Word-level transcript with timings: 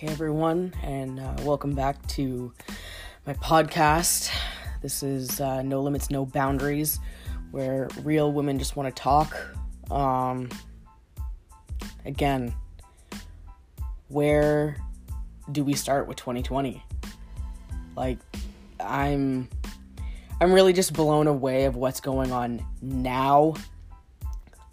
Hey 0.00 0.06
everyone, 0.06 0.72
and 0.82 1.20
uh, 1.20 1.36
welcome 1.42 1.74
back 1.74 2.06
to 2.06 2.54
my 3.26 3.34
podcast. 3.34 4.30
This 4.80 5.02
is 5.02 5.42
uh, 5.42 5.60
No 5.60 5.82
Limits, 5.82 6.08
No 6.08 6.24
Boundaries, 6.24 6.98
where 7.50 7.86
real 8.02 8.32
women 8.32 8.58
just 8.58 8.76
want 8.76 8.96
to 8.96 9.02
talk. 9.02 9.36
Um, 9.90 10.48
again, 12.06 12.54
where 14.08 14.78
do 15.52 15.64
we 15.64 15.74
start 15.74 16.08
with 16.08 16.16
2020? 16.16 16.82
Like, 17.94 18.20
I'm, 18.82 19.50
I'm 20.40 20.50
really 20.50 20.72
just 20.72 20.94
blown 20.94 21.26
away 21.26 21.66
of 21.66 21.76
what's 21.76 22.00
going 22.00 22.32
on 22.32 22.64
now. 22.80 23.52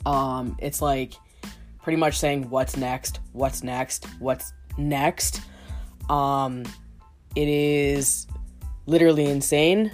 Um, 0.05 0.55
it's 0.62 0.81
like 0.81 1.16
pretty 1.84 1.98
much 1.98 2.17
saying 2.17 2.49
what's 2.49 2.77
next, 2.77 3.20
what's 3.34 3.62
next, 3.62 4.05
what's 4.20 4.53
next. 4.77 5.41
Um, 6.09 6.63
it 7.35 7.48
is 7.48 8.27
literally 8.85 9.26
insane. 9.26 9.91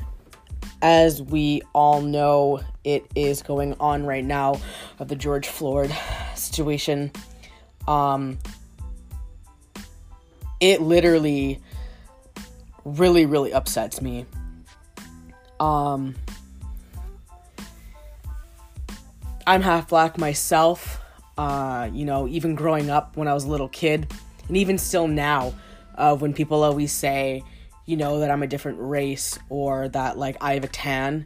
As 0.81 1.21
we 1.21 1.61
all 1.73 2.01
know, 2.01 2.61
it 2.83 3.05
is 3.15 3.41
going 3.41 3.75
on 3.79 4.05
right 4.05 4.23
now 4.23 4.59
of 4.99 5.07
the 5.07 5.15
George 5.15 5.47
Floyd 5.47 5.93
situation. 6.35 7.11
Um, 7.87 8.37
it 10.59 10.81
literally 10.81 11.59
really, 12.85 13.25
really 13.25 13.53
upsets 13.53 14.01
me. 14.01 14.25
Um, 15.59 16.15
I'm 19.45 19.61
half 19.61 19.89
black 19.89 20.17
myself. 20.17 20.99
Uh, 21.37 21.89
you 21.91 22.05
know, 22.05 22.27
even 22.27 22.55
growing 22.55 22.89
up 22.89 23.17
when 23.17 23.27
I 23.27 23.33
was 23.33 23.45
a 23.45 23.47
little 23.47 23.69
kid, 23.69 24.11
and 24.47 24.57
even 24.57 24.77
still 24.77 25.07
now, 25.07 25.53
uh, 25.95 26.15
when 26.15 26.33
people 26.33 26.63
always 26.63 26.91
say, 26.91 27.43
you 27.85 27.97
know, 27.97 28.19
that 28.19 28.31
I'm 28.31 28.43
a 28.43 28.47
different 28.47 28.79
race 28.79 29.37
or 29.49 29.89
that 29.89 30.17
like 30.17 30.37
I 30.41 30.53
have 30.53 30.63
a 30.63 30.69
tan, 30.69 31.25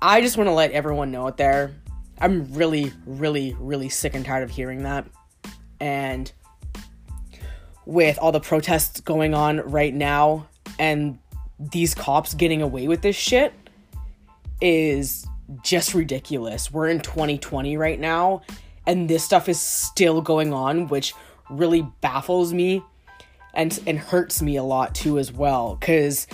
I 0.00 0.20
just 0.20 0.36
want 0.36 0.48
to 0.48 0.54
let 0.54 0.72
everyone 0.72 1.10
know 1.10 1.26
out 1.26 1.36
there. 1.36 1.72
I'm 2.18 2.52
really, 2.52 2.92
really, 3.06 3.56
really 3.58 3.88
sick 3.88 4.14
and 4.14 4.24
tired 4.24 4.42
of 4.42 4.50
hearing 4.50 4.82
that. 4.82 5.06
And 5.80 6.30
with 7.86 8.18
all 8.18 8.32
the 8.32 8.40
protests 8.40 9.00
going 9.00 9.34
on 9.34 9.58
right 9.58 9.94
now 9.94 10.46
and 10.78 11.18
these 11.58 11.94
cops 11.94 12.34
getting 12.34 12.62
away 12.62 12.88
with 12.88 13.02
this 13.02 13.16
shit 13.16 13.52
is 14.60 15.26
just 15.62 15.94
ridiculous. 15.94 16.72
We're 16.72 16.88
in 16.88 17.00
2020 17.00 17.76
right 17.76 17.98
now 17.98 18.42
and 18.86 19.08
this 19.08 19.22
stuff 19.24 19.48
is 19.48 19.60
still 19.60 20.20
going 20.20 20.52
on, 20.52 20.88
which 20.88 21.14
really 21.58 21.82
baffles 22.00 22.52
me 22.52 22.82
and 23.54 23.78
and 23.86 23.98
hurts 23.98 24.42
me 24.42 24.56
a 24.56 24.62
lot 24.62 24.94
too 24.94 25.18
as 25.18 25.32
well 25.32 25.76
cuz 25.80 26.26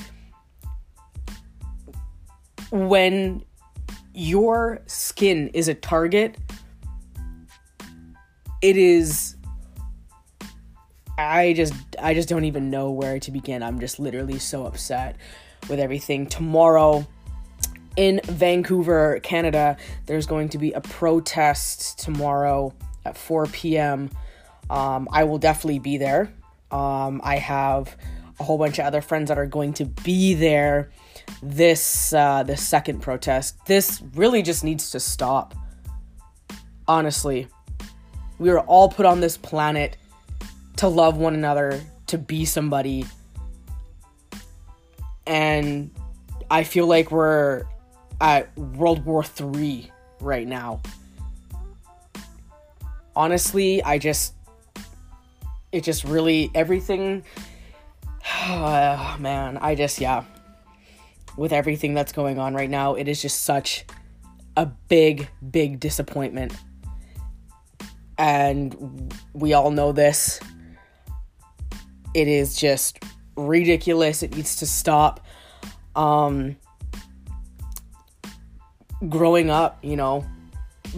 when 2.71 3.43
your 4.15 4.81
skin 4.87 5.49
is 5.55 5.69
a 5.69 5.75
target 5.75 6.37
it 8.61 8.77
is 8.77 9.37
I 11.19 11.53
just 11.53 11.75
I 12.01 12.15
just 12.15 12.29
don't 12.29 12.45
even 12.45 12.71
know 12.71 12.93
where 12.93 13.19
to 13.19 13.31
begin. 13.33 13.63
I'm 13.63 13.81
just 13.81 13.99
literally 13.99 14.39
so 14.39 14.67
upset 14.67 15.17
with 15.69 15.81
everything. 15.81 16.27
Tomorrow 16.27 17.07
in 17.97 18.21
Vancouver, 18.25 19.19
Canada, 19.25 19.77
there's 20.07 20.27
going 20.27 20.49
to 20.51 20.59
be 20.59 20.73
a 20.73 20.81
protest 20.81 21.99
tomorrow 21.99 22.73
at 23.05 23.19
4 23.19 23.47
p.m 23.47 24.11
um, 24.71 25.09
I 25.13 25.25
will 25.25 25.39
definitely 25.39 25.79
be 25.79 25.97
there. 25.97 26.33
Um, 26.71 27.21
I 27.25 27.37
have 27.37 27.97
a 28.41 28.45
whole 28.45 28.59
bunch 28.59 28.79
of 28.79 28.85
other 28.85 29.01
friends 29.01 29.29
that 29.29 29.39
are 29.39 29.47
going 29.47 29.73
to 29.75 29.85
be 29.85 30.35
there 30.35 30.91
this 31.43 32.13
uh, 32.13 32.43
this 32.43 32.67
second 32.67 33.01
protest. 33.01 33.65
This 33.67 34.03
really 34.15 34.43
just 34.43 34.65
needs 34.65 34.91
to 34.91 35.01
stop. 35.01 35.55
Honestly, 36.87 37.49
we 38.39 38.51
were 38.51 38.61
all 38.61 38.89
put 38.89 39.07
on 39.07 39.21
this 39.21 39.37
planet 39.37 39.97
to 40.77 40.89
love 40.89 41.17
one 41.17 41.35
another, 41.35 41.81
to 42.07 42.19
be 42.19 42.45
somebody, 42.45 43.05
and 45.27 45.91
I 46.51 46.65
feel 46.65 46.87
like 46.87 47.11
we're 47.11 47.65
at 48.21 48.57
World 48.57 49.05
War 49.05 49.23
Three 49.23 49.91
right 50.21 50.47
now. 50.47 50.81
Honestly, 53.15 53.83
I 53.83 53.99
just 53.99 54.35
it 55.73 55.85
just 55.85 56.05
really 56.05 56.51
everything 56.55 57.25
oh, 58.47 59.17
man 59.21 59.57
i 59.59 59.75
just 59.75 60.01
yeah. 60.01 60.25
With 61.37 61.53
everything 61.53 61.95
that's 61.95 62.11
going 62.11 62.41
on 62.41 62.55
right 62.55 62.69
now 62.69 62.95
it 62.95 63.07
is 63.07 63.23
just 63.23 63.43
such 63.43 63.85
a 64.57 64.67
big 64.67 65.29
big 65.51 65.79
disappointment. 65.79 66.53
And 68.19 69.15
we 69.33 69.53
all 69.53 69.71
know 69.71 69.93
this. 69.93 70.41
It 72.13 72.27
is 72.27 72.57
just 72.57 72.99
ridiculous. 73.37 74.25
It 74.25 74.35
needs 74.35 74.57
to 74.57 74.67
stop. 74.67 75.25
Um 75.95 76.57
growing 79.09 79.49
up 79.49 79.79
you 79.81 79.95
know 79.95 80.27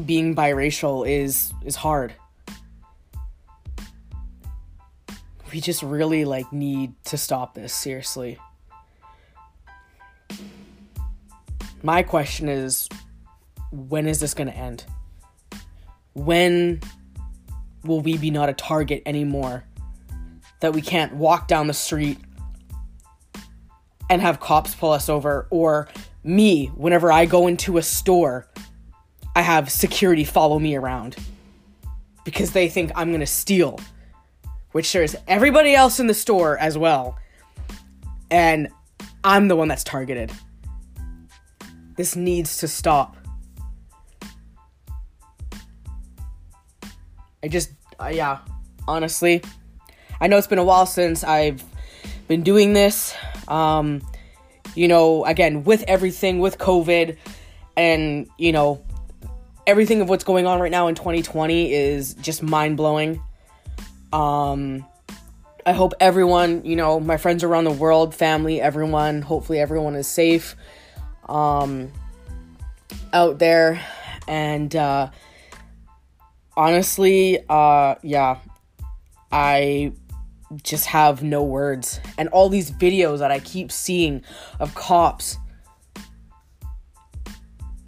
being 0.06 0.34
biracial 0.34 1.06
is 1.06 1.52
is 1.62 1.76
hard 1.76 2.14
we 5.52 5.60
just 5.60 5.82
really 5.82 6.24
like 6.24 6.52
need 6.52 6.92
to 7.04 7.16
stop 7.16 7.54
this 7.54 7.72
seriously. 7.72 8.38
My 11.82 12.02
question 12.02 12.48
is 12.48 12.88
when 13.72 14.06
is 14.06 14.20
this 14.20 14.34
going 14.34 14.48
to 14.48 14.56
end? 14.56 14.84
When 16.14 16.80
will 17.84 18.00
we 18.00 18.18
be 18.18 18.30
not 18.30 18.48
a 18.48 18.52
target 18.52 19.02
anymore? 19.06 19.64
That 20.60 20.74
we 20.74 20.82
can't 20.82 21.14
walk 21.14 21.48
down 21.48 21.66
the 21.66 21.74
street 21.74 22.18
and 24.10 24.20
have 24.20 24.40
cops 24.40 24.74
pull 24.74 24.90
us 24.90 25.08
over 25.08 25.46
or 25.50 25.88
me 26.22 26.66
whenever 26.66 27.10
I 27.10 27.24
go 27.24 27.46
into 27.46 27.78
a 27.78 27.82
store 27.82 28.46
I 29.34 29.42
have 29.42 29.70
security 29.70 30.24
follow 30.24 30.58
me 30.58 30.74
around 30.74 31.16
because 32.24 32.50
they 32.50 32.68
think 32.68 32.90
I'm 32.96 33.08
going 33.08 33.20
to 33.20 33.26
steal 33.26 33.78
which 34.72 34.86
shares 34.86 35.16
everybody 35.26 35.74
else 35.74 36.00
in 36.00 36.06
the 36.06 36.14
store 36.14 36.58
as 36.58 36.78
well. 36.78 37.18
And 38.30 38.68
I'm 39.24 39.48
the 39.48 39.56
one 39.56 39.68
that's 39.68 39.84
targeted. 39.84 40.32
This 41.96 42.16
needs 42.16 42.58
to 42.58 42.68
stop. 42.68 43.16
I 47.42 47.48
just, 47.48 47.72
uh, 47.98 48.10
yeah, 48.12 48.38
honestly, 48.86 49.42
I 50.20 50.26
know 50.26 50.36
it's 50.36 50.46
been 50.46 50.58
a 50.58 50.64
while 50.64 50.86
since 50.86 51.24
I've 51.24 51.64
been 52.28 52.42
doing 52.42 52.74
this. 52.74 53.14
Um, 53.48 54.02
you 54.74 54.88
know, 54.88 55.24
again, 55.24 55.64
with 55.64 55.82
everything, 55.88 56.38
with 56.38 56.58
COVID, 56.58 57.16
and, 57.76 58.28
you 58.38 58.52
know, 58.52 58.84
everything 59.66 60.00
of 60.00 60.08
what's 60.08 60.24
going 60.24 60.46
on 60.46 60.60
right 60.60 60.70
now 60.70 60.86
in 60.88 60.94
2020 60.94 61.72
is 61.72 62.14
just 62.14 62.42
mind 62.42 62.76
blowing. 62.76 63.20
Um, 64.12 64.86
I 65.64 65.72
hope 65.72 65.92
everyone, 66.00 66.64
you 66.64 66.76
know, 66.76 66.98
my 66.98 67.16
friends 67.16 67.44
around 67.44 67.64
the 67.64 67.72
world, 67.72 68.14
family, 68.14 68.60
everyone, 68.60 69.22
hopefully 69.22 69.60
everyone 69.60 69.94
is 69.94 70.06
safe 70.06 70.56
um, 71.28 71.92
out 73.12 73.38
there. 73.38 73.80
And 74.26 74.74
uh, 74.74 75.10
honestly, 76.56 77.38
uh, 77.48 77.96
yeah, 78.02 78.38
I 79.30 79.92
just 80.62 80.86
have 80.86 81.22
no 81.22 81.42
words. 81.42 82.00
And 82.18 82.28
all 82.30 82.48
these 82.48 82.70
videos 82.70 83.18
that 83.18 83.30
I 83.30 83.38
keep 83.38 83.70
seeing 83.70 84.22
of 84.58 84.74
cops 84.74 85.36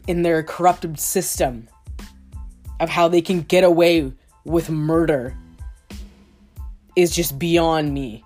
in 0.07 0.23
their 0.23 0.43
corrupted 0.43 0.99
system 0.99 1.69
of 2.81 2.91
how 2.91 3.09
they 3.09 3.23
can 3.23 3.43
get 3.43 3.65
away 3.65 4.13
with 4.45 4.69
murder 4.69 5.37
is 6.97 7.15
just 7.15 7.39
beyond 7.39 7.93
me. 7.93 8.25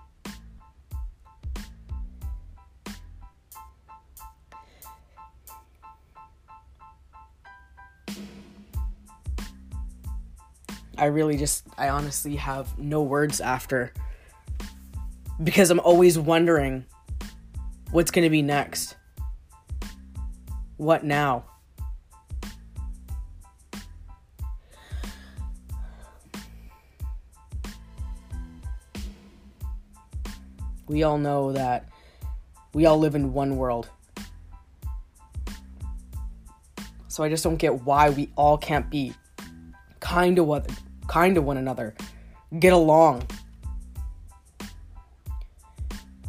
I 10.99 11.07
really 11.07 11.37
just, 11.37 11.67
I 11.77 11.91
honestly 11.91 12.37
have 12.37 12.79
no 12.79 13.03
words 13.03 13.41
after. 13.41 13.93
Because 15.43 15.71
I'm 15.71 15.81
always 15.81 16.19
wondering 16.19 16.87
what's 17.91 18.11
going 18.11 18.25
to 18.25 18.31
be 18.31 18.41
next. 18.41 18.97
What 20.79 21.05
now? 21.05 21.45
We 30.87 31.03
all 31.03 31.19
know 31.19 31.53
that 31.53 31.89
we 32.73 32.87
all 32.87 32.99
live 32.99 33.15
in 33.15 33.33
one 33.33 33.57
world. 33.57 33.89
So 37.09 37.25
I 37.25 37.29
just 37.29 37.43
don't 37.43 37.57
get 37.57 37.83
why 37.85 38.11
we 38.11 38.31
all 38.37 38.59
can't 38.59 38.91
be 38.91 39.15
kind 40.01 40.37
to 40.37 40.45
what 40.45 40.71
kind 41.09 41.35
to 41.35 41.43
one 41.43 41.57
another. 41.57 41.95
Get 42.59 42.73
along. 42.73 43.27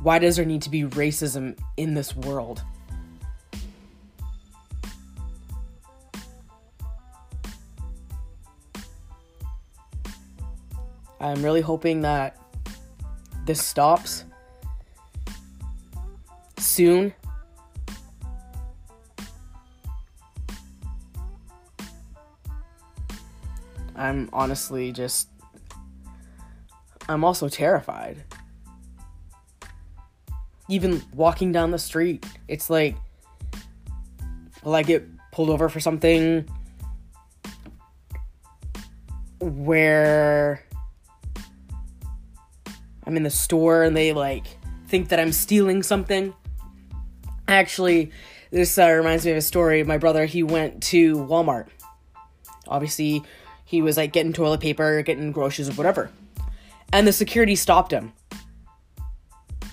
Why 0.01 0.19
does 0.19 0.37
there 0.37 0.45
need 0.45 0.61
to 0.61 0.69
be 0.69 0.83
racism 0.83 1.57
in 1.75 1.93
this 1.93 2.15
world? 2.15 2.63
I'm 11.19 11.43
really 11.43 11.61
hoping 11.61 12.01
that 12.01 12.37
this 13.45 13.61
stops 13.61 14.23
soon. 16.67 17.13
I'm 23.95 24.29
honestly 24.31 24.91
just. 24.91 25.29
I'm 27.09 27.23
also 27.23 27.49
terrified. 27.49 28.23
Even 30.69 31.01
walking 31.13 31.51
down 31.51 31.71
the 31.71 31.79
street, 31.79 32.25
it's 32.47 32.69
like. 32.69 32.95
Will 34.63 34.75
I 34.75 34.83
get 34.83 35.07
pulled 35.31 35.49
over 35.49 35.69
for 35.69 35.79
something 35.79 36.45
where 39.39 40.63
I'm 43.05 43.15
in 43.15 43.23
the 43.23 43.29
store 43.29 43.83
and 43.83 43.95
they 43.95 44.11
like 44.11 44.45
think 44.87 45.09
that 45.09 45.19
I'm 45.19 45.31
stealing 45.31 45.83
something. 45.83 46.33
Actually, 47.47 48.11
this 48.51 48.77
uh, 48.77 48.89
reminds 48.89 49.25
me 49.25 49.31
of 49.31 49.37
a 49.37 49.41
story. 49.41 49.83
My 49.83 49.97
brother, 49.97 50.25
he 50.25 50.43
went 50.43 50.83
to 50.83 51.15
Walmart. 51.15 51.67
Obviously, 52.67 53.23
he 53.65 53.81
was 53.81 53.97
like 53.97 54.13
getting 54.13 54.33
toilet 54.33 54.59
paper, 54.59 55.01
getting 55.01 55.31
groceries, 55.31 55.69
or 55.69 55.73
whatever. 55.73 56.09
And 56.91 57.07
the 57.07 57.13
security 57.13 57.55
stopped 57.55 57.91
him 57.91 58.13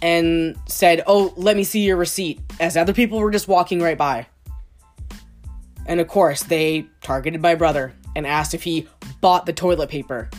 and 0.02 0.56
said, 0.66 1.02
Oh, 1.06 1.32
let 1.36 1.56
me 1.56 1.64
see 1.64 1.84
your 1.84 1.96
receipt, 1.96 2.40
as 2.60 2.76
other 2.76 2.92
people 2.92 3.18
were 3.18 3.30
just 3.30 3.48
walking 3.48 3.80
right 3.80 3.98
by. 3.98 4.26
And 5.86 6.00
of 6.00 6.08
course, 6.08 6.42
they 6.42 6.86
targeted 7.02 7.40
my 7.40 7.54
brother 7.54 7.92
and 8.16 8.26
asked 8.26 8.54
if 8.54 8.62
he 8.62 8.88
bought 9.20 9.46
the 9.46 9.52
toilet 9.52 9.90
paper. 9.90 10.30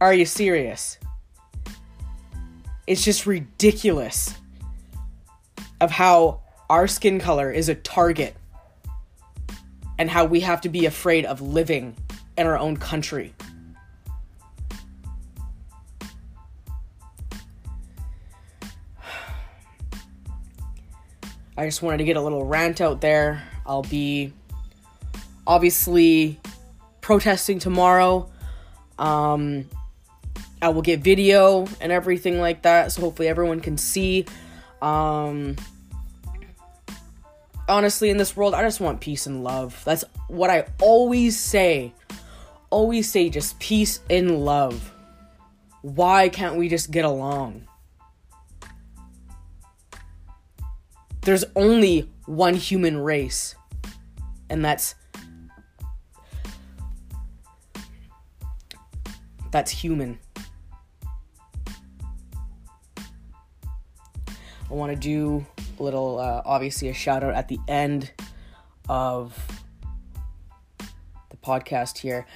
Are 0.00 0.12
you 0.12 0.26
serious? 0.26 0.98
It's 2.86 3.02
just 3.02 3.26
ridiculous 3.26 4.34
of 5.80 5.90
how 5.90 6.40
our 6.70 6.86
skin 6.86 7.18
color 7.18 7.50
is 7.50 7.68
a 7.68 7.74
target 7.74 8.36
and 9.98 10.08
how 10.08 10.24
we 10.24 10.40
have 10.40 10.60
to 10.62 10.68
be 10.68 10.86
afraid 10.86 11.24
of 11.24 11.40
living 11.40 11.96
in 12.38 12.46
our 12.46 12.58
own 12.58 12.76
country. 12.76 13.34
I 21.58 21.64
just 21.64 21.82
wanted 21.82 21.98
to 21.98 22.04
get 22.04 22.16
a 22.16 22.20
little 22.20 22.44
rant 22.44 22.80
out 22.80 23.00
there. 23.00 23.42
I'll 23.64 23.82
be 23.82 24.32
obviously 25.46 26.38
protesting 27.00 27.58
tomorrow. 27.58 28.30
Um, 28.98 29.68
I 30.62 30.70
will 30.70 30.82
get 30.82 31.00
video 31.00 31.66
and 31.80 31.92
everything 31.92 32.40
like 32.40 32.62
that, 32.62 32.92
so 32.92 33.02
hopefully 33.02 33.28
everyone 33.28 33.60
can 33.60 33.76
see. 33.76 34.24
Um, 34.80 35.56
honestly, 37.68 38.10
in 38.10 38.16
this 38.16 38.36
world, 38.36 38.54
I 38.54 38.62
just 38.62 38.80
want 38.80 39.00
peace 39.00 39.26
and 39.26 39.44
love. 39.44 39.80
That's 39.84 40.04
what 40.28 40.50
I 40.50 40.66
always 40.80 41.38
say. 41.38 41.92
Always 42.70 43.10
say 43.10 43.28
just 43.28 43.58
peace 43.60 44.00
and 44.08 44.44
love. 44.44 44.92
Why 45.82 46.28
can't 46.28 46.56
we 46.56 46.68
just 46.68 46.90
get 46.90 47.04
along? 47.04 47.68
There's 51.20 51.44
only 51.54 52.08
one 52.26 52.54
human 52.54 52.98
race, 52.98 53.54
and 54.48 54.64
that's 54.64 54.94
that's 59.50 59.70
human. 59.70 60.18
Want 64.76 64.92
to 64.92 64.98
do 64.98 65.46
a 65.78 65.82
little, 65.82 66.18
uh, 66.18 66.42
obviously, 66.44 66.88
a 66.88 66.94
shout 66.94 67.24
out 67.24 67.34
at 67.34 67.48
the 67.48 67.58
end 67.66 68.12
of 68.88 69.36
the 71.30 71.36
podcast 71.38 71.98
here. 71.98 72.26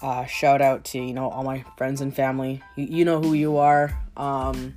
Uh, 0.00 0.24
shout 0.26 0.62
out 0.62 0.84
to 0.84 0.98
you 0.98 1.12
know 1.12 1.28
all 1.28 1.42
my 1.42 1.64
friends 1.76 2.00
and 2.00 2.14
family. 2.14 2.62
You, 2.76 2.86
you 2.86 3.04
know 3.04 3.20
who 3.20 3.34
you 3.34 3.56
are. 3.56 3.98
Um, 4.16 4.76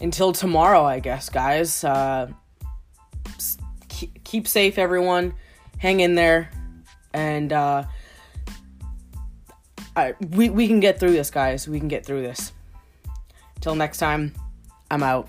until 0.00 0.32
tomorrow, 0.32 0.84
I 0.84 1.00
guess, 1.00 1.30
guys. 1.30 1.82
Uh, 1.82 2.30
keep, 3.88 4.22
keep 4.24 4.46
safe, 4.46 4.78
everyone. 4.78 5.34
Hang 5.78 6.00
in 6.00 6.14
there, 6.14 6.50
and 7.14 7.52
uh, 7.52 7.84
I, 9.96 10.14
we 10.20 10.50
we 10.50 10.68
can 10.68 10.80
get 10.80 11.00
through 11.00 11.12
this, 11.12 11.30
guys. 11.30 11.66
We 11.66 11.78
can 11.78 11.88
get 11.88 12.04
through 12.04 12.22
this. 12.22 12.52
Till 13.60 13.74
next 13.74 13.98
time. 13.98 14.34
I'm 14.90 15.02
out. 15.02 15.28